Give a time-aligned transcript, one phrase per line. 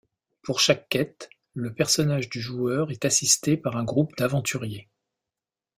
[0.41, 4.89] Pour chaque quête, le personnage du joueur est assisté par un groupe d’aventurier.